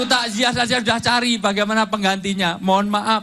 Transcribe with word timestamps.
Baru 0.00 0.08
takziah 0.08 0.48
saja 0.48 0.80
sudah 0.80 0.96
cari 0.96 1.36
bagaimana 1.36 1.84
penggantinya. 1.84 2.56
Mohon 2.56 2.88
maaf. 2.88 3.20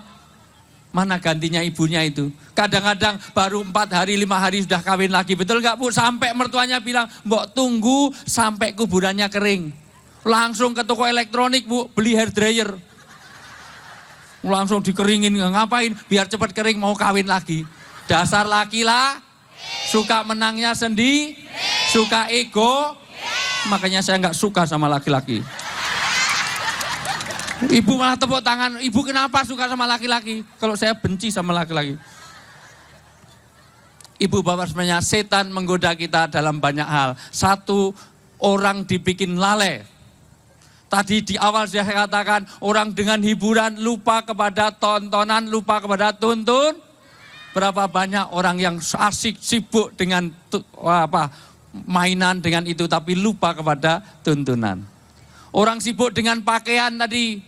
Mana 0.93 1.17
gantinya 1.17 1.57
ibunya 1.65 2.05
itu? 2.05 2.29
Kadang-kadang 2.53 3.17
baru 3.33 3.65
empat 3.65 3.97
hari, 3.97 4.13
lima 4.13 4.38
hari 4.38 4.61
sudah 4.61 4.85
kawin 4.85 5.09
lagi. 5.09 5.33
Betul 5.33 5.66
nggak 5.66 5.74
Bu? 5.74 5.90
Sampai 5.90 6.37
mertuanya 6.37 6.77
bilang, 6.77 7.09
mbok 7.25 7.50
tunggu 7.58 8.13
sampai 8.29 8.77
kuburannya 8.77 9.25
kering. 9.25 9.73
Langsung 10.21 10.77
ke 10.77 10.86
toko 10.86 11.09
elektronik 11.09 11.66
Bu, 11.66 11.89
beli 11.98 12.13
hair 12.13 12.29
dryer. 12.29 12.70
Langsung 14.46 14.86
dikeringin, 14.86 15.34
ngapain? 15.34 15.98
Biar 16.05 16.30
cepat 16.30 16.54
kering 16.54 16.78
mau 16.78 16.94
kawin 16.94 17.25
lagi. 17.25 17.66
Dasar 18.05 18.46
laki 18.46 18.86
lah, 18.86 19.18
suka 19.89 20.21
menangnya 20.21 20.78
sendi, 20.78 21.41
suka 21.89 22.30
ego. 22.30 22.94
Makanya 23.66 24.05
saya 24.05 24.21
nggak 24.21 24.38
suka 24.38 24.70
sama 24.70 24.86
laki-laki. 24.86 25.41
Ibu 27.57 27.97
malah 27.97 28.13
tepuk 28.13 28.45
tangan, 28.45 28.77
ibu 28.85 29.02
kenapa 29.02 29.41
suka 29.41 29.65
sama 29.65 29.89
laki-laki? 29.89 30.45
Kalau 30.61 30.77
saya 30.77 30.93
benci 30.93 31.34
sama 31.34 31.57
laki-laki. 31.57 31.98
Ibu 34.17 34.45
bapak 34.45 34.70
sebenarnya 34.70 35.02
setan 35.02 35.49
menggoda 35.49 35.93
kita 35.98 36.29
dalam 36.29 36.62
banyak 36.62 36.85
hal. 36.85 37.17
Satu, 37.34 37.93
orang 38.41 38.85
dibikin 38.85 39.41
lalai. 39.41 39.81
Tadi 40.88 41.21
di 41.25 41.35
awal 41.38 41.65
saya 41.65 42.05
katakan, 42.05 42.45
orang 42.62 42.93
dengan 42.93 43.21
hiburan 43.25 43.81
lupa 43.81 44.21
kepada 44.21 44.70
tontonan, 44.73 45.49
lupa 45.49 45.81
kepada 45.81 46.13
tuntun. 46.13 46.77
Berapa 47.57 47.89
banyak 47.89 48.37
orang 48.37 48.62
yang 48.62 48.76
asik, 48.77 49.41
sibuk 49.41 49.98
dengan 49.98 50.29
apa 50.85 51.34
mainan 51.89 52.37
dengan 52.37 52.70
itu, 52.70 52.85
tapi 52.85 53.17
lupa 53.17 53.57
kepada 53.57 54.01
tuntunan. 54.21 54.96
Orang 55.57 55.81
sibuk 55.81 56.13
dengan 56.13 56.38
pakaian 56.45 56.93
tadi. 56.93 57.41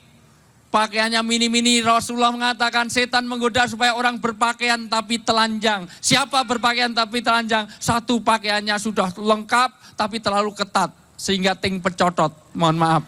Pakaiannya 0.70 1.22
mini-mini, 1.26 1.82
Rasulullah 1.82 2.30
mengatakan 2.30 2.90
setan 2.90 3.26
menggoda 3.26 3.66
supaya 3.70 3.94
orang 3.94 4.18
berpakaian 4.18 4.86
tapi 4.86 5.22
telanjang. 5.22 5.86
Siapa 5.98 6.46
berpakaian 6.46 6.94
tapi 6.94 7.22
telanjang? 7.22 7.70
Satu 7.78 8.22
pakaiannya 8.22 8.78
sudah 8.82 9.14
lengkap 9.14 9.98
tapi 9.98 10.18
terlalu 10.22 10.54
ketat. 10.54 10.94
Sehingga 11.18 11.58
ting 11.58 11.82
pecotot, 11.82 12.34
mohon 12.54 12.78
maaf. 12.82 13.06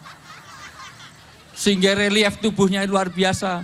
Sehingga 1.54 1.98
relief 1.98 2.38
tubuhnya 2.42 2.86
luar 2.86 3.14
biasa. 3.14 3.62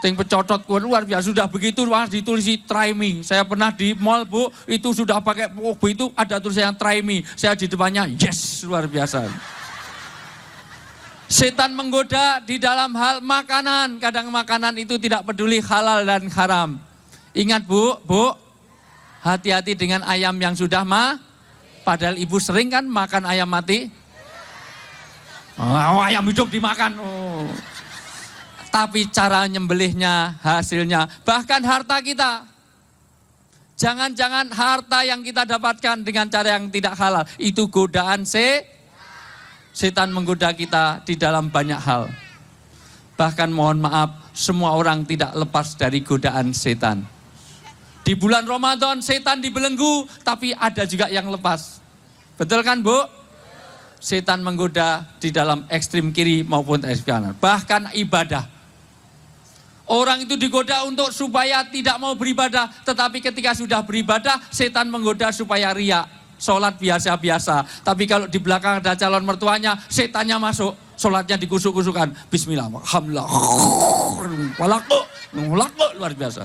Ting 0.00 0.16
pecotot 0.16 0.60
luar 0.80 1.08
biasa. 1.08 1.28
Sudah 1.28 1.48
begitu 1.48 1.84
luar 1.84 2.08
ditulisi 2.08 2.60
try 2.64 2.92
me. 2.92 3.20
Saya 3.20 3.44
pernah 3.44 3.72
di 3.72 3.96
mall 3.96 4.28
bu, 4.28 4.48
itu 4.68 4.92
sudah 4.92 5.20
pakai 5.20 5.52
oh, 5.56 5.76
itu 5.88 6.08
ada 6.16 6.40
tulisan 6.40 6.76
try 6.76 7.04
me. 7.04 7.20
Saya 7.36 7.52
di 7.52 7.68
depannya 7.68 8.08
yes 8.16 8.64
luar 8.64 8.88
biasa. 8.88 9.55
Setan 11.26 11.74
menggoda 11.74 12.38
di 12.38 12.62
dalam 12.62 12.94
hal 12.94 13.18
makanan. 13.18 13.98
Kadang 13.98 14.30
makanan 14.30 14.78
itu 14.78 14.94
tidak 14.94 15.26
peduli 15.26 15.58
halal 15.58 16.06
dan 16.06 16.30
haram. 16.30 16.78
Ingat 17.34 17.66
bu, 17.66 17.98
bu, 18.06 18.30
hati-hati 19.26 19.74
dengan 19.74 20.06
ayam 20.06 20.38
yang 20.38 20.54
sudah 20.54 20.86
ma. 20.86 21.18
Padahal 21.82 22.14
ibu 22.18 22.38
sering 22.38 22.70
kan 22.70 22.86
makan 22.86 23.26
ayam 23.26 23.50
mati. 23.50 23.90
Oh, 25.58 25.98
ayam 25.98 26.22
hidup 26.30 26.46
dimakan. 26.46 26.94
Oh. 27.02 27.46
Tapi 28.70 29.08
cara 29.10 29.48
nyembelihnya, 29.48 30.38
hasilnya, 30.44 31.08
bahkan 31.26 31.64
harta 31.64 31.98
kita. 32.04 32.44
Jangan-jangan 33.76 34.52
harta 34.52 35.04
yang 35.04 35.20
kita 35.20 35.44
dapatkan 35.44 36.00
dengan 36.06 36.28
cara 36.30 36.56
yang 36.56 36.70
tidak 36.70 36.94
halal. 36.96 37.24
Itu 37.36 37.68
godaan 37.68 38.24
se 38.24 38.75
setan 39.76 40.08
menggoda 40.08 40.56
kita 40.56 41.04
di 41.04 41.20
dalam 41.20 41.52
banyak 41.52 41.76
hal. 41.76 42.08
Bahkan 43.20 43.52
mohon 43.52 43.84
maaf, 43.84 44.32
semua 44.32 44.72
orang 44.72 45.04
tidak 45.04 45.36
lepas 45.36 45.76
dari 45.76 46.00
godaan 46.00 46.56
setan. 46.56 47.04
Di 48.00 48.16
bulan 48.16 48.48
Ramadan 48.48 49.04
setan 49.04 49.44
dibelenggu, 49.44 50.08
tapi 50.24 50.56
ada 50.56 50.88
juga 50.88 51.12
yang 51.12 51.28
lepas. 51.28 51.84
Betul 52.40 52.64
kan 52.64 52.80
Bu? 52.80 52.96
Setan 54.00 54.40
menggoda 54.40 55.04
di 55.20 55.28
dalam 55.28 55.68
ekstrim 55.68 56.08
kiri 56.08 56.40
maupun 56.40 56.80
ekstrim 56.80 57.12
kanan. 57.12 57.34
Bahkan 57.36 57.92
ibadah. 58.00 58.48
Orang 59.86 60.24
itu 60.24 60.40
digoda 60.40 60.88
untuk 60.88 61.12
supaya 61.12 61.62
tidak 61.68 62.00
mau 62.00 62.16
beribadah, 62.16 62.72
tetapi 62.82 63.22
ketika 63.22 63.54
sudah 63.54 63.84
beribadah, 63.84 64.40
setan 64.50 64.88
menggoda 64.88 65.30
supaya 65.30 65.70
riak 65.70 66.25
sholat 66.36 66.76
biasa-biasa. 66.80 67.84
Tapi 67.84 68.04
kalau 68.08 68.28
di 68.28 68.38
belakang 68.40 68.80
ada 68.80 68.96
calon 68.96 69.24
mertuanya, 69.24 69.76
setannya 69.88 70.36
masuk, 70.40 70.72
sholatnya 70.96 71.36
dikusuk-kusukan. 71.40 72.12
Bismillah, 72.28 72.68
alhamdulillah, 72.70 73.28
walaku, 74.60 75.00
walaku, 75.34 75.86
luar 75.96 76.12
biasa. 76.16 76.44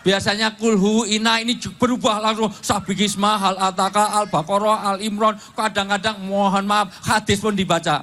Biasanya 0.00 0.56
kulhu 0.56 1.04
ina 1.04 1.44
ini 1.44 1.60
berubah 1.76 2.24
langsung 2.24 2.48
sabikisma, 2.64 3.36
hal 3.36 3.56
ataka, 3.60 4.16
al 4.16 4.26
baqarah, 4.32 4.96
al 4.96 4.98
imron. 5.04 5.36
Kadang-kadang 5.52 6.24
mohon 6.24 6.64
maaf 6.64 6.88
hadis 7.04 7.36
pun 7.36 7.52
dibaca. 7.52 8.00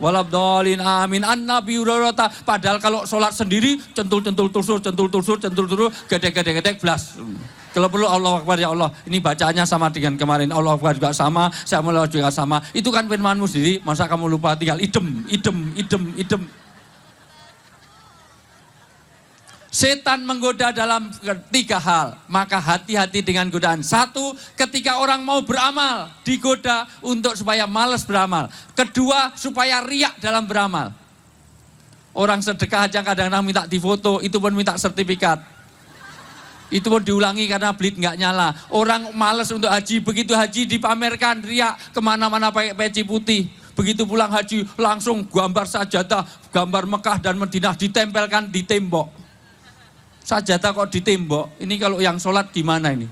Walabdolin 0.00 0.80
amin 0.80 1.24
an 1.24 1.44
nabi 1.44 1.76
urarata. 1.76 2.32
Padahal 2.44 2.80
kalau 2.80 3.04
sholat 3.04 3.36
sendiri 3.36 3.80
centul 3.92 4.24
centul 4.24 4.48
tusur 4.48 4.80
centul 4.80 5.08
tusur 5.12 5.36
centul 5.36 5.68
tusur 5.68 5.88
gede 6.08 6.32
gede 6.32 6.52
gede 6.56 6.70
belas. 6.80 7.16
Kalau 7.76 7.92
perlu 7.92 8.08
Allah 8.08 8.40
Akbar 8.40 8.56
ya 8.56 8.72
Allah. 8.72 8.88
Ini 9.04 9.20
bacaannya 9.20 9.68
sama 9.68 9.92
dengan 9.92 10.16
kemarin. 10.16 10.48
Allah 10.48 10.80
Akbar 10.80 10.96
juga 10.96 11.12
sama. 11.12 11.52
Saya 11.60 11.84
mulai 11.84 12.08
juga 12.08 12.32
sama. 12.32 12.64
Itu 12.72 12.88
kan 12.88 13.04
firmanmu 13.04 13.44
sendiri. 13.44 13.84
Masa 13.84 14.08
kamu 14.08 14.32
lupa 14.32 14.56
tinggal 14.56 14.80
idem, 14.80 15.28
idem, 15.28 15.76
idem, 15.76 16.02
idem. 16.16 16.42
Setan 19.68 20.24
menggoda 20.24 20.72
dalam 20.72 21.12
tiga 21.52 21.76
hal. 21.76 22.16
Maka 22.32 22.56
hati-hati 22.64 23.20
dengan 23.20 23.52
godaan. 23.52 23.84
Satu, 23.84 24.32
ketika 24.56 24.96
orang 24.96 25.20
mau 25.20 25.44
beramal, 25.44 26.08
digoda 26.24 26.88
untuk 27.04 27.36
supaya 27.36 27.68
males 27.68 28.08
beramal. 28.08 28.48
Kedua, 28.72 29.36
supaya 29.36 29.84
riak 29.84 30.16
dalam 30.16 30.48
beramal. 30.48 30.96
Orang 32.16 32.40
sedekah 32.40 32.88
aja 32.88 33.04
kadang-kadang 33.04 33.44
minta 33.44 33.68
difoto, 33.68 34.24
itu 34.24 34.40
pun 34.40 34.56
minta 34.56 34.80
sertifikat. 34.80 35.55
Itu 36.66 36.90
pun 36.90 36.98
diulangi 36.98 37.46
karena 37.46 37.70
blit 37.70 37.94
nggak 37.94 38.16
nyala. 38.18 38.50
Orang 38.74 39.14
males 39.14 39.46
untuk 39.54 39.70
haji, 39.70 40.02
begitu 40.02 40.34
haji 40.34 40.66
dipamerkan, 40.66 41.38
riak 41.46 41.78
ke 41.94 42.00
mana-mana 42.02 42.50
pakai 42.50 42.74
peci 42.74 43.06
putih. 43.06 43.46
Begitu 43.76 44.08
pulang 44.08 44.32
haji, 44.32 44.64
langsung 44.80 45.28
gambar 45.28 45.68
sajadah, 45.68 46.24
gambar 46.48 46.88
Mekah 46.88 47.18
dan 47.20 47.36
Madinah 47.36 47.76
ditempelkan 47.76 48.48
di 48.48 48.64
tembok. 48.64 49.12
Sajadah 50.26 50.74
kok 50.74 50.90
di 50.90 51.04
tembok, 51.04 51.60
ini 51.62 51.78
kalau 51.78 52.02
yang 52.02 52.18
sholat 52.18 52.50
di 52.50 52.66
mana 52.66 52.90
ini? 52.90 53.06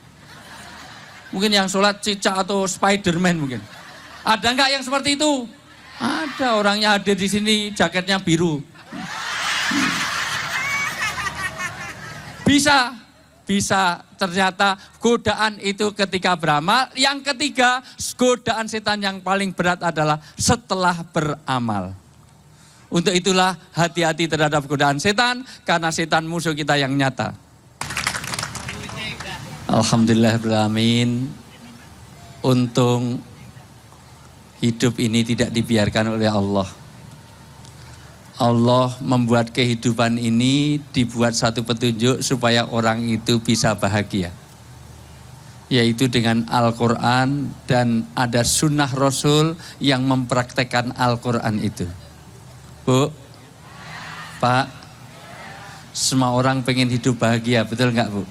Mungkin 1.30 1.52
yang 1.52 1.68
sholat 1.70 2.02
cicak 2.02 2.42
atau 2.42 2.66
Spiderman 2.66 3.38
mungkin. 3.38 3.60
Ada 4.24 4.50
nggak 4.56 4.70
yang 4.72 4.82
seperti 4.82 5.14
itu? 5.14 5.46
Ada 6.00 6.58
orangnya 6.58 6.96
hadir 6.96 7.14
di 7.14 7.28
sini, 7.30 7.56
jaketnya 7.70 8.18
biru. 8.18 8.58
Bisa, 12.42 13.03
bisa 13.44 14.00
ternyata 14.16 14.76
godaan 14.98 15.60
itu 15.60 15.92
ketika 15.92 16.36
beramal. 16.36 16.88
Yang 16.96 17.32
ketiga, 17.32 17.84
godaan 18.16 18.66
setan 18.68 19.04
yang 19.04 19.20
paling 19.20 19.52
berat 19.52 19.80
adalah 19.84 20.20
setelah 20.36 21.04
beramal. 21.12 21.92
Untuk 22.92 23.12
itulah 23.12 23.56
hati-hati 23.74 24.28
terhadap 24.28 24.64
godaan 24.64 25.00
setan 25.00 25.44
karena 25.64 25.88
setan 25.92 26.24
musuh 26.24 26.56
kita 26.56 26.76
yang 26.76 26.92
nyata. 26.94 27.32
Alhamdulillahirrahmanirrahim. 29.68 31.42
Untung 32.44 33.24
hidup 34.60 35.00
ini 35.00 35.24
tidak 35.24 35.48
dibiarkan 35.48 36.20
oleh 36.20 36.28
Allah 36.28 36.83
Allah 38.44 38.92
membuat 39.00 39.48
kehidupan 39.56 40.20
ini 40.20 40.76
dibuat 40.92 41.32
satu 41.32 41.64
petunjuk 41.64 42.20
supaya 42.20 42.68
orang 42.68 43.00
itu 43.08 43.40
bisa 43.40 43.72
bahagia. 43.72 44.28
Yaitu 45.72 46.12
dengan 46.12 46.44
Al-Quran 46.52 47.48
dan 47.64 48.04
ada 48.12 48.44
sunnah 48.44 48.92
Rasul 48.92 49.56
yang 49.80 50.04
mempraktekkan 50.04 50.92
Al-Quran 50.92 51.56
itu. 51.64 51.88
Bu, 52.84 53.08
Pak, 54.44 54.68
semua 55.96 56.36
orang 56.36 56.60
pengen 56.60 56.92
hidup 56.92 57.16
bahagia, 57.16 57.64
betul 57.64 57.96
nggak 57.96 58.12
Bu? 58.12 58.28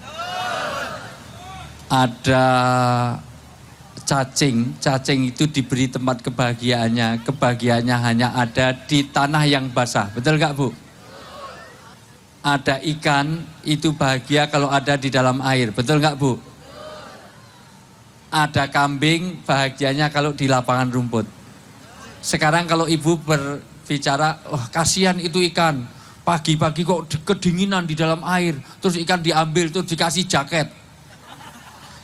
Ada 1.90 2.46
cacing, 4.14 4.78
cacing 4.78 5.34
itu 5.34 5.50
diberi 5.50 5.90
tempat 5.90 6.22
kebahagiaannya. 6.22 7.26
Kebahagiaannya 7.26 7.98
hanya 7.98 8.28
ada 8.38 8.70
di 8.86 9.10
tanah 9.10 9.42
yang 9.50 9.74
basah. 9.74 10.14
Betul 10.14 10.38
gak 10.38 10.54
Bu? 10.54 10.70
Ada 12.46 12.78
ikan, 12.94 13.42
itu 13.66 13.90
bahagia 13.98 14.46
kalau 14.54 14.70
ada 14.70 14.94
di 14.94 15.10
dalam 15.10 15.42
air. 15.42 15.74
Betul 15.74 15.98
gak 15.98 16.22
Bu? 16.22 16.38
Ada 18.30 18.70
kambing, 18.70 19.42
bahagianya 19.42 20.14
kalau 20.14 20.30
di 20.30 20.46
lapangan 20.46 20.94
rumput. 20.94 21.26
Sekarang 22.22 22.70
kalau 22.70 22.86
ibu 22.86 23.18
berbicara, 23.18 24.46
wah 24.46 24.70
kasihan 24.70 25.18
itu 25.18 25.42
ikan. 25.50 25.90
Pagi-pagi 26.24 26.86
kok 26.86 27.10
di- 27.10 27.22
kedinginan 27.26 27.90
di 27.90 27.98
dalam 27.98 28.22
air. 28.24 28.62
Terus 28.78 28.96
ikan 29.02 29.20
diambil, 29.26 29.74
terus 29.74 29.90
dikasih 29.90 30.30
jaket. 30.30 30.83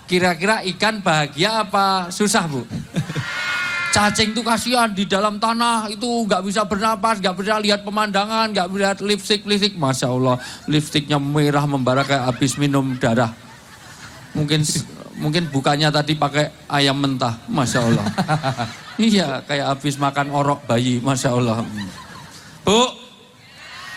Kira-kira 0.10 0.66
ikan 0.74 1.06
bahagia 1.06 1.62
apa 1.62 2.10
susah 2.10 2.50
bu? 2.50 2.66
Cacing 3.94 4.34
tuh 4.34 4.42
kasihan 4.42 4.90
di 4.90 5.06
dalam 5.06 5.38
tanah 5.38 5.90
itu 5.90 6.06
nggak 6.26 6.46
bisa 6.46 6.66
bernapas, 6.66 7.22
nggak 7.22 7.36
bisa 7.38 7.62
lihat 7.62 7.86
pemandangan, 7.86 8.50
nggak 8.50 8.68
bisa 8.74 8.82
lihat 8.90 9.00
lipstick 9.06 9.42
lipstick. 9.46 9.78
Masya 9.78 10.10
Allah, 10.10 10.42
lipstiknya 10.66 11.22
merah 11.22 11.66
membara 11.70 12.02
kayak 12.02 12.26
habis 12.26 12.58
minum 12.58 12.98
darah. 12.98 13.34
Mungkin 14.34 14.66
mungkin 15.22 15.50
bukannya 15.50 15.90
tadi 15.94 16.18
pakai 16.18 16.54
ayam 16.70 16.98
mentah, 16.98 17.38
masya 17.46 17.80
Allah. 17.86 18.06
iya, 18.98 19.42
kayak 19.46 19.78
habis 19.78 19.98
makan 19.98 20.34
orok 20.34 20.66
bayi, 20.66 21.02
masya 21.02 21.34
Allah. 21.34 21.62
Bu, 22.62 22.99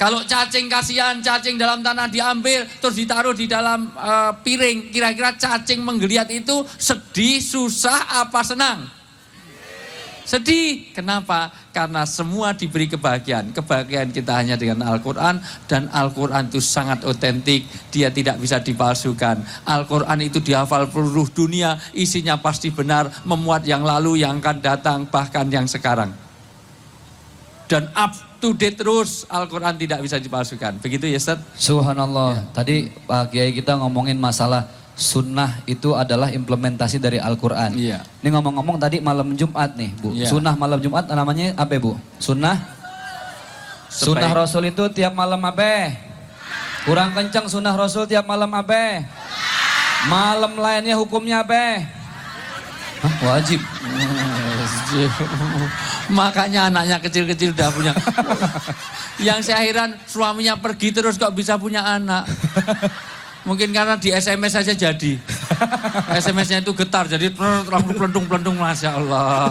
kalau 0.02 0.18
cacing 0.26 0.66
kasihan, 0.66 1.22
cacing 1.22 1.54
dalam 1.54 1.78
tanah 1.78 2.10
diambil, 2.10 2.66
terus 2.82 2.98
ditaruh 2.98 3.38
di 3.38 3.46
dalam 3.46 3.86
eh, 3.94 4.34
piring. 4.42 4.90
Kira-kira 4.90 5.38
cacing 5.38 5.78
menggeliat 5.78 6.26
itu 6.26 6.66
sedih, 6.74 7.38
susah, 7.38 8.26
apa 8.26 8.42
senang? 8.42 8.82
Sedih. 10.26 10.90
Kenapa? 10.90 11.54
Karena 11.70 12.02
semua 12.02 12.50
diberi 12.50 12.90
kebahagiaan. 12.90 13.54
Kebahagiaan 13.54 14.10
kita 14.10 14.42
hanya 14.42 14.58
dengan 14.58 14.90
Al-Quran. 14.90 15.38
Dan 15.70 15.86
Al-Quran 15.94 16.50
itu 16.50 16.58
sangat 16.58 17.06
otentik. 17.06 17.62
Dia 17.94 18.10
tidak 18.10 18.42
bisa 18.42 18.58
dipalsukan. 18.58 19.38
Al-Quran 19.70 20.18
itu 20.18 20.42
dihafal 20.42 20.90
seluruh 20.90 21.30
dunia. 21.30 21.78
Isinya 21.94 22.42
pasti 22.42 22.74
benar. 22.74 23.22
Memuat 23.22 23.70
yang 23.70 23.86
lalu, 23.86 24.26
yang 24.26 24.42
akan 24.42 24.58
datang, 24.58 25.06
bahkan 25.06 25.46
yang 25.46 25.70
sekarang. 25.70 26.10
Dan 27.70 27.86
up 27.94 28.31
to 28.42 28.50
date 28.58 28.74
terus. 28.74 29.22
Al-Quran 29.30 29.78
tidak 29.78 30.02
bisa 30.02 30.18
dipalsukan. 30.18 30.82
Begitu 30.82 31.06
ya 31.06 31.22
Ustaz? 31.22 31.38
Subhanallah. 31.54 32.50
Tadi 32.50 32.90
Pak 33.06 33.30
Kiai 33.30 33.54
kita 33.54 33.78
ngomongin 33.78 34.18
masalah 34.18 34.66
sunnah 34.98 35.62
itu 35.64 35.94
adalah 35.94 36.34
implementasi 36.34 36.98
dari 36.98 37.22
Al-Quran. 37.22 37.70
Iya. 37.78 38.02
Ini 38.18 38.34
ngomong-ngomong 38.34 38.82
tadi 38.82 38.98
malam 38.98 39.38
Jumat 39.38 39.78
nih 39.78 39.94
Bu. 39.94 40.10
Iya. 40.10 40.26
Sunnah 40.26 40.58
malam 40.58 40.82
Jumat 40.82 41.06
namanya 41.06 41.54
apa 41.54 41.78
Bu? 41.78 41.94
Sunnah? 42.18 42.58
Sunnah 43.86 44.26
Supaya- 44.26 44.42
Rasul 44.42 44.74
itu 44.74 44.82
tiap 44.90 45.14
malam 45.14 45.38
apa? 45.38 45.94
Kurang 46.82 47.14
kencang 47.14 47.46
sunnah 47.46 47.78
Rasul 47.78 48.10
tiap 48.10 48.26
malam 48.26 48.50
apa? 48.50 49.06
Malam 50.10 50.58
lainnya 50.58 50.98
hukumnya 50.98 51.46
apa? 51.46 51.86
Hah, 53.06 53.14
wajib. 53.22 53.62
Makanya 56.12 56.68
anaknya 56.68 57.00
kecil-kecil 57.00 57.56
udah 57.56 57.68
punya. 57.72 57.92
Yang 59.26 59.48
saya 59.48 59.64
heran 59.64 59.96
suaminya 60.04 60.60
pergi 60.60 60.92
terus 60.92 61.16
kok 61.16 61.32
bisa 61.32 61.56
punya 61.56 61.80
anak. 61.82 62.28
Mungkin 63.42 63.74
karena 63.74 63.98
di 63.98 64.14
SMS 64.14 64.54
saja 64.54 64.70
jadi. 64.70 65.18
SMS-nya 66.14 66.62
itu 66.62 66.70
getar 66.78 67.10
jadi 67.10 67.26
langsung 67.66 67.98
pelendung-pelendung 67.98 68.54
Masya 68.54 68.90
Allah. 68.94 69.50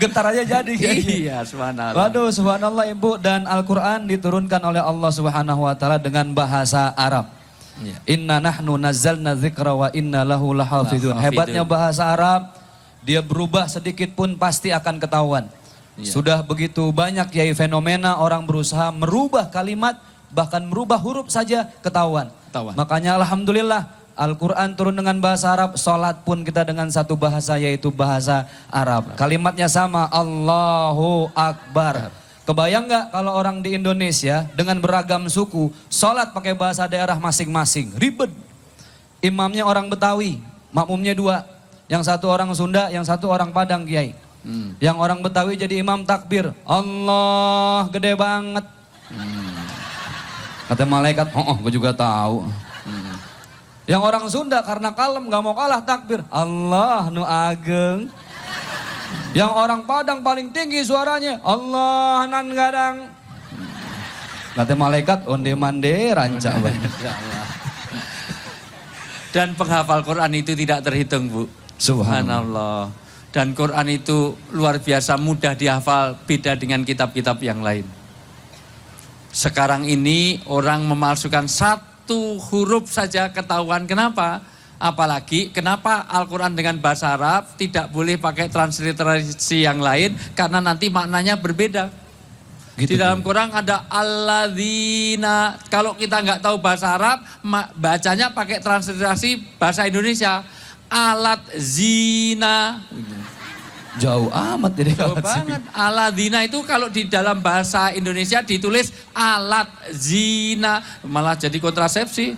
Gentar 0.00 0.34
aja 0.34 0.42
jadi. 0.42 0.74
iya, 1.22 1.46
subhanallah. 1.46 1.94
Waduh, 1.94 2.34
subhanallah 2.34 2.90
Ibu 2.90 3.22
dan 3.22 3.46
Al-Qur'an 3.46 4.10
diturunkan 4.10 4.58
oleh 4.66 4.82
Allah 4.82 5.10
Subhanahu 5.14 5.62
wa 5.62 5.74
taala 5.78 6.02
dengan 6.02 6.34
bahasa 6.34 6.90
Arab. 6.98 7.30
Iya. 7.78 7.96
Inna 8.10 8.42
nahnu 8.42 8.74
nazzalna 8.74 9.38
dzikra 9.38 9.70
wa 9.70 9.88
inna 9.94 10.26
lahu. 10.26 10.50
Lahafidun. 10.50 11.14
Hebatnya 11.22 11.62
bahasa 11.62 12.10
Arab, 12.10 12.58
dia 13.06 13.22
berubah 13.22 13.70
sedikit 13.70 14.18
pun 14.18 14.34
pasti 14.34 14.74
akan 14.74 14.98
ketahuan. 14.98 15.46
Iya. 16.00 16.08
Sudah 16.08 16.38
begitu 16.40 16.88
banyak 16.88 17.28
yai 17.36 17.52
fenomena 17.52 18.16
orang 18.16 18.48
berusaha 18.48 18.88
merubah 18.88 19.52
kalimat 19.52 20.00
bahkan 20.32 20.64
merubah 20.64 20.96
huruf 20.96 21.28
saja 21.28 21.68
ketahuan. 21.84 22.32
Ketahuan. 22.48 22.74
Makanya 22.74 23.20
alhamdulillah 23.20 24.02
Al-Quran 24.12 24.76
turun 24.76 24.92
dengan 24.92 25.16
bahasa 25.24 25.56
Arab, 25.56 25.76
sholat 25.80 26.20
pun 26.24 26.44
kita 26.44 26.68
dengan 26.68 26.84
satu 26.92 27.16
bahasa 27.16 27.56
yaitu 27.56 27.88
bahasa 27.88 28.44
Arab. 28.68 29.16
Kalimatnya 29.16 29.72
sama, 29.72 30.04
Allahu 30.12 31.32
Akbar. 31.32 32.12
Kebayang 32.44 32.90
nggak 32.90 33.04
kalau 33.14 33.32
orang 33.32 33.64
di 33.64 33.72
Indonesia 33.78 34.44
dengan 34.52 34.76
beragam 34.84 35.24
suku, 35.32 35.72
sholat 35.88 36.36
pakai 36.36 36.52
bahasa 36.52 36.84
daerah 36.84 37.16
masing-masing, 37.16 37.96
ribet. 37.96 38.28
Imamnya 39.24 39.64
orang 39.64 39.88
Betawi, 39.88 40.42
makmumnya 40.74 41.16
dua. 41.16 41.48
Yang 41.88 42.12
satu 42.12 42.28
orang 42.28 42.50
Sunda, 42.52 42.92
yang 42.92 43.06
satu 43.06 43.32
orang 43.32 43.48
Padang 43.54 43.88
Kiai. 43.88 44.12
Hmm. 44.42 44.74
Yang 44.82 44.96
orang 44.98 45.18
Betawi 45.22 45.54
jadi 45.54 45.78
imam 45.78 46.02
takbir, 46.02 46.50
Allah 46.66 47.86
gede 47.94 48.12
banget. 48.18 48.66
Kata 50.66 50.82
malaikat, 50.88 51.30
oh, 51.36 51.54
oh 51.54 51.56
gue 51.62 51.72
juga 51.74 51.94
tahu. 51.94 52.46
Yang 53.82 54.02
orang 54.02 54.24
Sunda 54.30 54.62
karena 54.62 54.94
kalem 54.94 55.26
gak 55.26 55.42
mau 55.42 55.54
kalah 55.58 55.82
takbir. 55.82 56.22
Allah 56.30 57.10
nu 57.10 57.26
ageng. 57.26 58.06
Yang 59.34 59.52
orang 59.52 59.82
Padang 59.84 60.22
paling 60.22 60.54
tinggi 60.54 60.86
suaranya. 60.86 61.42
Allah 61.42 62.24
nan 62.30 62.46
gadang. 62.54 62.96
Kata 64.52 64.72
malaikat 64.76 65.26
onde 65.26 65.52
mande 65.58 66.14
ranca. 66.14 66.52
Dan 69.32 69.56
penghafal 69.56 70.04
Quran 70.04 70.32
itu 70.36 70.52
tidak 70.52 70.84
terhitung, 70.84 71.32
Bu. 71.32 71.42
Subhanallah. 71.80 72.92
Dan 73.32 73.56
Quran 73.56 73.88
itu 73.88 74.36
luar 74.52 74.76
biasa 74.76 75.16
mudah 75.16 75.56
dihafal, 75.56 76.20
beda 76.28 76.52
dengan 76.52 76.84
kitab-kitab 76.84 77.40
yang 77.40 77.64
lain. 77.64 77.88
Sekarang 79.32 79.88
ini 79.88 80.44
orang 80.52 80.84
memalsukan 80.84 81.48
satu 81.48 82.36
huruf 82.52 82.92
saja 82.92 83.32
ketahuan. 83.32 83.88
Kenapa? 83.88 84.44
Apalagi 84.76 85.48
kenapa 85.48 86.04
Al-Quran 86.10 86.52
dengan 86.52 86.76
bahasa 86.76 87.16
Arab 87.16 87.56
tidak 87.56 87.88
boleh 87.88 88.20
pakai 88.20 88.52
transliterasi 88.52 89.64
yang 89.64 89.80
lain 89.80 90.12
karena 90.36 90.60
nanti 90.60 90.92
maknanya 90.92 91.40
berbeda. 91.40 91.88
Gitu, 92.76 92.96
Di 92.96 93.00
dalam 93.00 93.20
Quran 93.24 93.52
ada 93.52 93.86
alladzina. 93.88 95.60
Kalau 95.72 95.96
kita 95.96 96.20
nggak 96.24 96.40
tahu 96.42 96.60
bahasa 96.60 96.96
Arab, 96.96 97.20
bacanya 97.76 98.34
pakai 98.34 98.58
transliterasi 98.58 99.56
bahasa 99.56 99.88
Indonesia. 99.88 100.44
Alat 100.92 101.40
zina. 101.56 102.84
Jauh 103.96 104.28
amat 104.32 104.72
jadi 104.76 104.92
Jauh 104.96 105.16
alat 105.16 105.24
banget. 105.24 105.60
Alladzina 105.72 106.44
itu 106.44 106.60
kalau 106.64 106.88
di 106.92 107.08
dalam 107.08 107.40
bahasa 107.40 107.92
Indonesia 107.96 108.44
ditulis 108.44 108.92
alat 109.12 109.68
zina, 109.92 110.80
malah 111.04 111.36
jadi 111.36 111.56
kontrasepsi. 111.56 112.32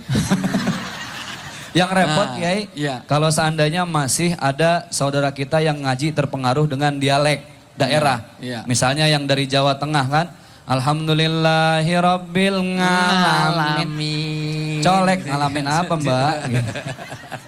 Yang 1.75 1.90
repot 1.90 2.31
Nah, 2.31 2.38
Kiai, 2.38 2.71
iya. 2.79 3.02
kalau 3.02 3.26
seandainya 3.35 3.83
masih 3.83 4.38
ada 4.38 4.87
saudara 4.95 5.35
kita 5.35 5.59
yang 5.59 5.83
ngaji 5.83 6.14
terpengaruh 6.14 6.71
dengan 6.71 6.95
dialek 6.95 7.43
daerah. 7.75 8.23
Iya. 8.38 8.62
Misalnya 8.71 9.11
yang 9.11 9.26
dari 9.26 9.50
Jawa 9.50 9.75
Tengah 9.75 10.07
kan, 10.07 10.31
Alhamdulillahirabbil 10.71 12.79
ngalamin. 12.79 14.87
Colek 14.87 15.26
ngalamin 15.26 15.67
apa 15.67 15.95
Mbak? 15.99 16.35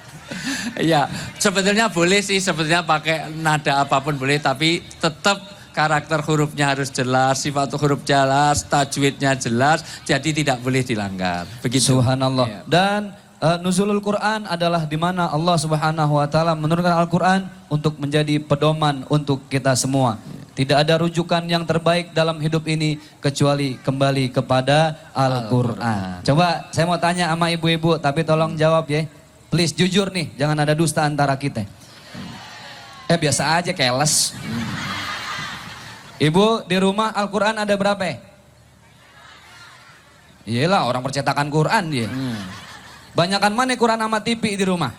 Iya, 0.77 1.09
sebetulnya 1.41 1.89
boleh 1.89 2.21
sih, 2.21 2.37
sebetulnya 2.37 2.85
pakai 2.85 3.33
nada 3.33 3.81
apa 3.81 3.97
pun 4.05 4.13
boleh, 4.17 4.37
tapi 4.37 4.85
tetap 5.01 5.41
karakter 5.77 6.25
hurufnya 6.25 6.73
harus 6.73 6.89
jelas, 6.89 7.45
sifat 7.45 7.69
huruf 7.77 8.01
jelas, 8.05 8.65
tajwidnya 8.65 9.37
jelas, 9.37 9.85
jadi 10.09 10.33
tidak 10.33 10.61
boleh 10.65 10.81
dilanggar. 10.81 11.45
Begitu. 11.61 11.97
Subhanallah. 11.97 12.49
Iya. 12.49 12.61
Dan 12.65 13.01
eh, 13.45 13.59
nuzulul 13.61 14.01
Quran 14.01 14.49
adalah 14.49 14.89
di 14.89 14.97
mana 14.97 15.29
Allah 15.29 15.57
Subhanahu 15.61 16.17
wa 16.17 16.29
taala 16.29 16.57
menurunkan 16.57 16.97
Al-Qur'an 16.97 17.49
untuk 17.69 18.01
menjadi 18.01 18.41
pedoman 18.41 19.05
untuk 19.13 19.45
kita 19.53 19.77
semua. 19.77 20.17
Tidak 20.57 20.73
ada 20.73 20.97
rujukan 20.97 21.45
yang 21.45 21.69
terbaik 21.69 22.17
dalam 22.17 22.41
hidup 22.41 22.65
ini 22.65 22.97
kecuali 23.21 23.77
kembali 23.77 24.33
kepada 24.33 25.13
Al-Qur'an. 25.13 26.25
Coba 26.25 26.73
saya 26.73 26.89
mau 26.89 26.97
tanya 26.97 27.29
sama 27.29 27.53
ibu-ibu 27.53 28.01
tapi 28.01 28.25
tolong 28.25 28.57
jawab 28.57 28.89
ya. 28.89 29.05
Please 29.57 29.73
jujur 29.73 30.13
nih, 30.13 30.37
jangan 30.37 30.69
ada 30.69 30.77
dusta 30.77 31.01
antara 31.01 31.33
kita. 31.33 31.65
Eh 33.09 33.17
biasa 33.17 33.57
aja 33.57 33.73
keles. 33.73 34.37
Ibu 36.21 36.69
di 36.69 36.77
rumah 36.77 37.17
Al-Qur'an 37.17 37.57
ada 37.57 37.73
berapa? 37.73 38.05
ya? 38.05 38.21
Iyalah 40.45 40.85
orang 40.85 41.01
percetakan 41.01 41.49
Quran 41.49 41.89
dia. 41.89 42.05
Hmm. 42.05 42.37
Banyakan 43.17 43.57
mana 43.57 43.73
Quran 43.81 43.97
sama 43.97 44.21
TV 44.21 44.61
di 44.61 44.65
rumah? 44.69 44.93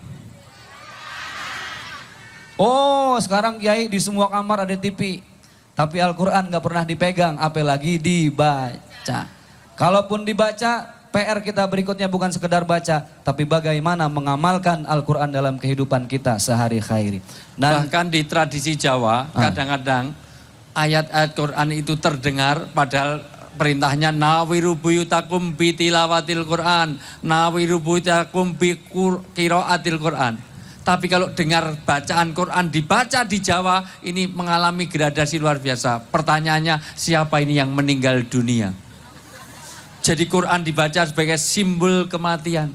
Oh, 2.58 3.14
sekarang 3.22 3.62
Kiai 3.62 3.86
di 3.86 4.02
semua 4.02 4.26
kamar 4.26 4.66
ada 4.66 4.74
TV. 4.74 5.22
Tapi 5.78 6.02
Al-Quran 6.02 6.50
gak 6.50 6.64
pernah 6.66 6.82
dipegang, 6.82 7.38
apalagi 7.38 8.02
dibaca. 8.02 9.30
Kalaupun 9.78 10.26
dibaca, 10.26 10.97
PR 11.08 11.40
kita 11.40 11.64
berikutnya 11.64 12.04
bukan 12.04 12.28
sekedar 12.28 12.68
baca, 12.68 13.00
tapi 13.24 13.48
bagaimana 13.48 14.12
mengamalkan 14.12 14.84
Al-Quran 14.84 15.32
dalam 15.32 15.56
kehidupan 15.56 16.04
kita 16.04 16.36
sehari-hari. 16.36 17.24
Dan 17.56 17.88
Bahkan 17.88 18.12
di 18.12 18.28
tradisi 18.28 18.76
Jawa, 18.76 19.32
Ah. 19.32 19.48
kadang-kadang 19.48 20.12
ayat-ayat 20.76 21.32
Quran 21.32 21.68
itu 21.72 21.96
terdengar 21.96 22.68
padahal 22.76 23.24
perintahnya 23.56 24.14
nawiru 24.14 24.76
buyutakum 24.78 25.56
bi 25.56 25.74
tilawatil 25.74 26.44
Quran, 26.46 27.00
nawiru 27.24 27.80
buyutakum 27.82 28.54
bi 28.54 28.78
qiraatil 29.34 29.98
Quran. 29.98 30.38
Tapi 30.84 31.04
kalau 31.04 31.28
dengar 31.36 31.76
bacaan 31.84 32.32
Quran 32.32 32.72
dibaca 32.72 33.20
di 33.24 33.44
Jawa 33.44 33.84
ini 34.08 34.24
mengalami 34.24 34.88
gradasi 34.88 35.36
luar 35.36 35.60
biasa. 35.60 36.00
Pertanyaannya 36.08 36.80
siapa 36.96 37.44
ini 37.44 37.60
yang 37.60 37.76
meninggal 37.76 38.24
dunia? 38.24 38.72
Jadi 40.02 40.24
Quran 40.30 40.64
dibaca 40.64 41.04
sebagai 41.04 41.36
simbol 41.36 42.06
kematian. 42.08 42.72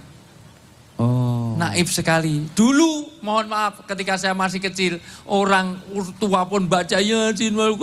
Oh. 0.93 1.57
Naif 1.57 1.89
sekali. 1.89 2.45
Dulu, 2.53 3.17
mohon 3.25 3.49
maaf, 3.49 3.81
ketika 3.89 4.13
saya 4.13 4.37
masih 4.37 4.61
kecil, 4.61 5.01
orang 5.25 5.81
tua 6.21 6.45
pun 6.45 6.69
baca 6.69 7.01
Yasin 7.01 7.57
wal 7.57 7.73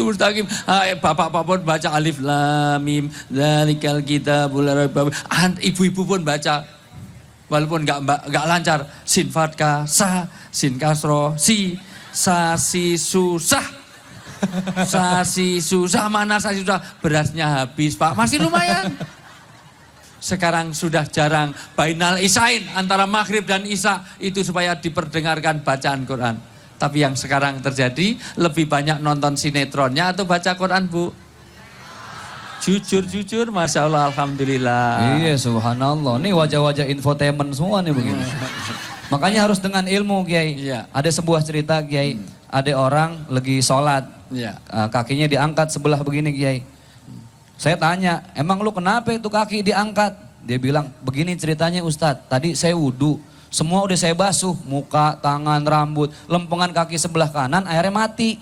mustaqim. 0.00 0.48
Ah, 0.64 0.88
eh, 0.88 0.96
Bapak-bapak 0.96 1.44
pun 1.44 1.60
baca 1.60 1.88
Alif 1.92 2.24
Lam 2.24 2.80
Mim, 2.80 3.12
Dzalikal 3.28 4.00
Kitabul 4.00 4.64
Ibu-ibu 5.60 6.02
pun 6.08 6.24
baca 6.24 6.64
walaupun 7.48 7.84
nggak 7.84 8.00
nggak 8.32 8.46
lancar 8.48 8.88
sin 9.04 9.28
fatka 9.28 9.84
sa 9.84 10.26
sin 10.48 10.80
kasro 10.80 11.36
si 11.36 11.76
sa 12.08 12.56
si 12.56 12.96
susah 12.96 13.83
sasi 14.88 15.58
susah 15.58 16.08
mana 16.12 16.40
sasi 16.40 16.62
susah 16.62 16.80
berasnya 16.98 17.62
habis 17.62 17.94
pak 17.94 18.12
masih 18.16 18.42
lumayan 18.42 18.92
sekarang 20.24 20.72
sudah 20.72 21.04
jarang 21.04 21.52
bainal 21.76 22.16
isain 22.16 22.64
antara 22.72 23.04
maghrib 23.04 23.44
dan 23.44 23.68
isya 23.68 24.00
itu 24.16 24.40
supaya 24.40 24.72
diperdengarkan 24.72 25.60
bacaan 25.60 26.08
Quran. 26.08 26.40
Tapi 26.80 27.04
yang 27.04 27.12
sekarang 27.12 27.60
terjadi 27.60 28.16
lebih 28.40 28.64
banyak 28.64 29.04
nonton 29.04 29.36
sinetronnya 29.36 30.16
atau 30.16 30.24
baca 30.24 30.56
Quran 30.56 30.88
bu? 30.88 31.12
Jujur 32.64 33.04
jujur, 33.04 33.52
masya 33.52 33.84
Allah, 33.84 34.08
alhamdulillah. 34.08 35.20
Iya 35.20 35.36
subhanallah. 35.36 36.16
Ini 36.24 36.32
wajah-wajah 36.32 36.88
infotainment 36.88 37.52
semua 37.52 37.84
nih 37.84 37.92
begini. 37.92 38.24
Makanya 39.12 39.44
harus 39.44 39.60
dengan 39.60 39.84
ilmu 39.84 40.24
Kiai. 40.24 40.56
Iya. 40.56 40.88
Ada 40.88 41.20
sebuah 41.20 41.44
cerita 41.44 41.84
Kiai. 41.84 42.16
Ada 42.54 42.78
orang 42.78 43.26
lagi 43.26 43.58
sholat. 43.58 44.06
Ah, 44.70 44.86
kakinya 44.86 45.26
diangkat 45.26 45.74
sebelah 45.74 45.98
begini 46.06 46.30
Kiai. 46.30 46.62
Saya 47.58 47.74
tanya, 47.74 48.22
emang 48.38 48.62
lu 48.62 48.70
kenapa 48.70 49.10
itu 49.10 49.26
kaki 49.26 49.66
diangkat? 49.66 50.14
Dia 50.46 50.58
bilang, 50.62 50.86
begini 51.02 51.34
ceritanya 51.34 51.82
Ustadz. 51.82 52.30
Tadi 52.30 52.54
saya 52.54 52.78
wudhu. 52.78 53.18
Semua 53.50 53.82
udah 53.82 53.98
saya 53.98 54.14
basuh. 54.14 54.54
Muka, 54.70 55.18
tangan, 55.18 55.66
rambut. 55.66 56.14
Lempengan 56.30 56.70
kaki 56.70 56.94
sebelah 56.94 57.26
kanan 57.26 57.66
airnya 57.66 57.90
mati. 57.90 58.38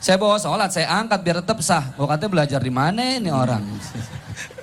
Saya 0.00 0.16
bawa 0.16 0.40
sholat, 0.40 0.70
saya 0.72 0.88
angkat 0.94 1.20
biar 1.20 1.36
tetap 1.44 1.60
sah. 1.60 1.92
Oh 2.00 2.08
katanya 2.08 2.32
belajar 2.32 2.60
di 2.62 2.72
mana 2.72 3.20
ini 3.20 3.28
orang? 3.28 3.60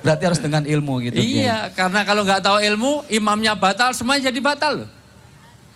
Berarti 0.01 0.23
harus 0.25 0.41
dengan 0.41 0.65
ilmu 0.65 0.97
gitu. 1.05 1.19
Kiai. 1.19 1.45
Iya, 1.45 1.69
karena 1.75 2.01
kalau 2.07 2.25
nggak 2.25 2.41
tahu 2.41 2.57
ilmu, 2.57 3.05
imamnya 3.11 3.53
batal, 3.53 3.93
semuanya 3.93 4.33
jadi 4.33 4.39
batal 4.41 4.83
loh. 4.83 4.89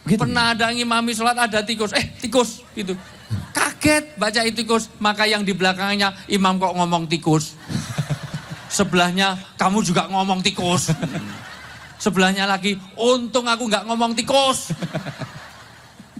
Gitu. 0.01 0.17
Pernah 0.17 0.57
ada 0.57 0.73
yang 0.73 0.89
imami 0.89 1.13
sholat 1.13 1.37
ada 1.37 1.61
tikus, 1.61 1.93
eh 1.93 2.09
tikus 2.17 2.65
gitu. 2.73 2.97
Kaget 3.53 4.17
baca 4.17 4.41
itu 4.43 4.65
tikus, 4.65 4.89
maka 4.97 5.29
yang 5.29 5.45
di 5.45 5.53
belakangnya 5.53 6.17
imam 6.25 6.57
kok 6.57 6.73
ngomong 6.73 7.05
tikus. 7.05 7.53
Sebelahnya 8.71 9.37
kamu 9.59 9.83
juga 9.85 10.09
ngomong 10.09 10.41
tikus. 10.41 10.89
Sebelahnya 12.01 12.49
lagi, 12.49 12.81
untung 12.97 13.45
aku 13.45 13.69
nggak 13.69 13.85
ngomong 13.85 14.17
tikus. 14.17 14.73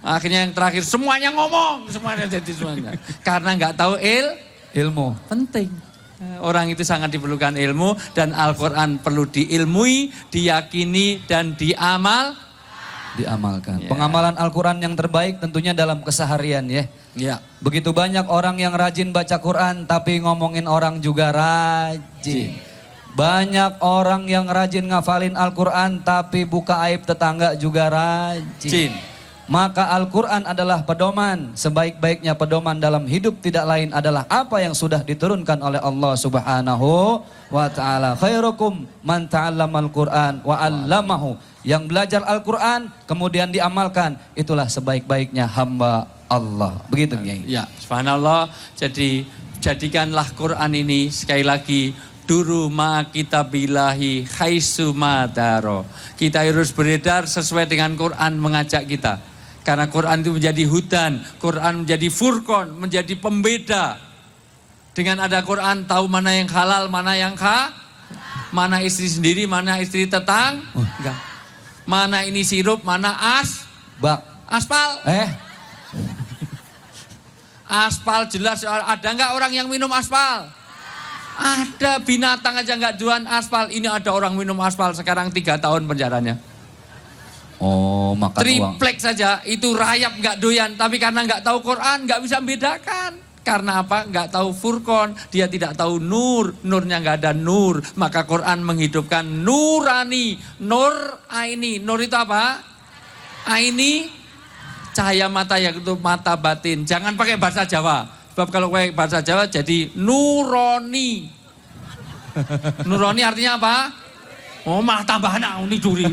Akhirnya 0.02 0.46
yang 0.46 0.54
terakhir 0.54 0.86
semuanya 0.86 1.34
ngomong, 1.34 1.90
semuanya 1.90 2.26
jadi 2.30 2.50
semuanya. 2.54 2.94
Karena 3.22 3.54
nggak 3.58 3.74
tahu 3.74 3.98
il, 3.98 4.26
Ilmu. 4.78 5.14
penting. 5.26 5.70
Orang 6.38 6.70
itu 6.70 6.86
sangat 6.86 7.10
diperlukan 7.10 7.58
ilmu 7.58 7.98
dan 8.14 8.30
Al-Quran 8.30 9.02
perlu 9.02 9.26
diilmui, 9.26 10.14
diyakini 10.30 11.26
dan 11.26 11.58
diamal. 11.58 12.38
Diamalkan. 13.12 13.84
Ya. 13.84 13.88
Pengamalan 13.92 14.40
Al-Quran 14.40 14.80
yang 14.80 14.94
terbaik 14.96 15.36
tentunya 15.38 15.76
dalam 15.76 16.00
keseharian 16.00 16.64
ya. 16.68 16.88
Ya. 17.12 17.44
Begitu 17.60 17.92
banyak 17.92 18.24
orang 18.32 18.56
yang 18.56 18.72
rajin 18.72 19.12
baca 19.12 19.36
Quran 19.36 19.84
tapi 19.84 20.24
ngomongin 20.24 20.64
orang 20.64 21.04
juga 21.04 21.28
rajin. 21.28 22.56
Banyak 23.12 23.84
orang 23.84 24.24
yang 24.24 24.48
rajin 24.48 24.88
ngafalin 24.88 25.36
Al-Quran 25.36 26.00
tapi 26.00 26.48
buka 26.48 26.80
aib 26.88 27.04
tetangga 27.04 27.52
juga 27.60 27.92
rajin. 27.92 28.72
Jin. 28.72 29.11
Maka 29.52 29.92
Al-Quran 29.92 30.48
adalah 30.48 30.80
pedoman. 30.80 31.52
Sebaik-baiknya 31.52 32.32
pedoman 32.32 32.80
dalam 32.80 33.04
hidup 33.04 33.36
tidak 33.44 33.68
lain 33.68 33.92
adalah 33.92 34.24
apa 34.32 34.64
yang 34.64 34.72
sudah 34.72 35.04
diturunkan 35.04 35.60
oleh 35.60 35.76
Allah 35.76 36.16
subhanahu 36.16 37.20
wa 37.52 37.68
ta'ala. 37.68 38.16
Khairukum 38.16 38.88
man 39.04 39.28
ta'allamal 39.28 39.92
Quran 39.92 40.40
wa 40.40 40.56
'allamahu. 40.56 41.36
Yang 41.68 41.82
belajar 41.84 42.24
Al-Quran 42.24 42.88
kemudian 43.04 43.52
diamalkan. 43.52 44.16
Itulah 44.32 44.72
sebaik-baiknya 44.72 45.44
hamba 45.44 46.08
Allah. 46.32 46.80
Begitu 46.88 47.20
Kiai. 47.20 47.44
Ya, 47.44 47.68
subhanallah. 47.76 48.48
Jadi 48.72 49.28
jadikanlah 49.60 50.32
Quran 50.32 50.72
ini 50.72 51.12
sekali 51.12 51.44
lagi 51.44 51.92
duru 52.24 52.72
ma 52.72 53.04
kita 53.04 53.44
bilahi 53.44 54.24
khaisu 54.24 54.96
madaro. 54.96 55.84
Kita 56.16 56.40
harus 56.40 56.72
beredar 56.72 57.28
sesuai 57.28 57.68
dengan 57.68 57.92
Quran 58.00 58.40
mengajak 58.40 58.88
kita. 58.88 59.31
Karena 59.62 59.86
Quran 59.86 60.26
itu 60.26 60.30
menjadi 60.34 60.64
hudan, 60.66 61.12
Quran 61.38 61.86
menjadi 61.86 62.08
furqon, 62.10 62.66
menjadi 62.82 63.14
pembeda. 63.14 63.94
Dengan 64.92 65.24
ada 65.24 65.38
Quran 65.46 65.86
tahu 65.86 66.10
mana 66.10 66.34
yang 66.34 66.50
halal, 66.50 66.90
mana 66.90 67.14
yang 67.14 67.38
ha, 67.38 67.70
mana 68.50 68.82
istri 68.82 69.06
sendiri, 69.06 69.46
mana 69.46 69.78
istri 69.78 70.04
tetang, 70.10 70.66
enggak. 70.74 71.18
Mana 71.86 72.26
ini 72.26 72.42
sirup, 72.42 72.82
mana 72.82 73.40
as, 73.40 73.64
Bak. 74.02 74.22
aspal. 74.50 74.98
Eh, 75.06 75.30
Aspal 77.72 78.28
jelas 78.28 78.68
ada 78.68 79.08
nggak 79.16 79.32
orang 79.32 79.52
yang 79.56 79.64
minum 79.64 79.88
aspal? 79.96 80.44
Ada 81.40 82.04
binatang 82.04 82.60
aja 82.60 82.76
nggak 82.76 83.00
jualan 83.00 83.24
aspal. 83.24 83.72
Ini 83.72 83.88
ada 83.88 84.12
orang 84.12 84.36
minum 84.36 84.60
aspal 84.60 84.92
sekarang 84.92 85.32
tiga 85.32 85.56
tahun 85.56 85.88
penjaranya. 85.88 86.36
Oh 87.62 88.18
makan 88.18 88.42
uang. 88.42 88.42
Triplek 88.42 88.98
saja 88.98 89.38
itu 89.46 89.70
rayap 89.78 90.18
nggak 90.18 90.36
doyan. 90.42 90.74
Tapi 90.74 90.98
karena 90.98 91.22
nggak 91.22 91.46
tahu 91.46 91.62
Quran 91.62 92.10
nggak 92.10 92.20
bisa 92.26 92.42
membedakan. 92.42 93.12
Karena 93.42 93.82
apa? 93.82 94.06
Nggak 94.06 94.34
tahu 94.34 94.50
furqon. 94.54 95.14
Dia 95.30 95.46
tidak 95.46 95.78
tahu 95.78 95.98
nur. 96.02 96.58
Nurnya 96.62 96.98
nggak 97.02 97.16
ada 97.22 97.32
nur. 97.34 97.82
Maka 97.98 98.22
Quran 98.26 98.62
menghidupkan 98.62 99.22
nurani. 99.22 100.38
Nur 100.62 100.94
aini. 101.30 101.82
Nur 101.82 102.02
itu 102.02 102.14
apa? 102.14 102.62
Aini 103.42 104.06
cahaya 104.94 105.26
mata 105.26 105.58
yang 105.58 105.74
itu 105.74 105.98
mata 105.98 106.38
batin. 106.38 106.86
Jangan 106.86 107.18
pakai 107.18 107.34
bahasa 107.34 107.66
Jawa. 107.66 108.06
Sebab 108.32 108.48
kalau 108.54 108.70
pakai 108.70 108.94
bahasa 108.94 109.18
Jawa 109.18 109.50
jadi 109.50 109.90
nuroni. 109.98 111.26
Nuroni 112.86 113.20
artinya 113.26 113.58
apa? 113.58 113.76
Oh 114.62 114.78
malah 114.78 115.02
tambah 115.02 115.28
anak 115.28 115.66
ini 115.66 115.76
duri. 115.82 116.06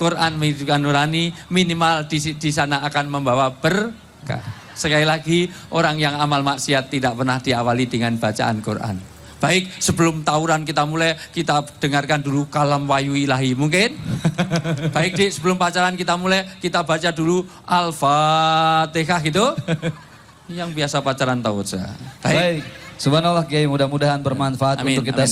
Quran 0.00 0.40
menunjukkan 0.40 0.80
nurani 0.80 1.28
minimal 1.52 2.08
di, 2.08 2.16
di 2.40 2.50
sana 2.50 2.80
akan 2.88 3.20
membawa 3.20 3.52
berkah. 3.52 4.40
Sekali 4.72 5.04
lagi 5.04 5.52
orang 5.76 6.00
yang 6.00 6.16
amal 6.16 6.40
maksiat 6.40 6.88
tidak 6.88 7.20
pernah 7.20 7.36
diawali 7.36 7.84
dengan 7.84 8.16
bacaan 8.16 8.64
Quran. 8.64 8.96
Baik 9.40 9.72
sebelum 9.76 10.20
tawuran 10.20 10.64
kita 10.68 10.84
mulai 10.84 11.16
kita 11.32 11.64
dengarkan 11.80 12.20
dulu 12.20 12.48
kalam 12.48 12.88
wayu 12.88 13.12
ilahi 13.12 13.52
mungkin. 13.56 13.96
Baik 14.96 15.16
di 15.16 15.32
sebelum 15.32 15.56
pacaran 15.56 15.96
kita 15.96 16.16
mulai 16.16 16.44
kita 16.60 16.84
baca 16.84 17.08
dulu 17.12 17.44
Al-Fatihah 17.64 19.20
gitu. 19.24 19.52
Yang 20.48 20.70
biasa 20.76 20.96
pacaran 21.00 21.40
tahu 21.40 21.64
saja. 21.64 21.92
Baik. 22.20 22.36
Baik. 22.36 22.62
Subhanallah 23.00 23.48
Kiai 23.48 23.64
mudah-mudahan 23.64 24.20
bermanfaat 24.20 24.84
Amin, 24.84 25.00
untuk 25.00 25.08
kita 25.08 25.24
amin, 25.24 25.24
semua. 25.24 25.28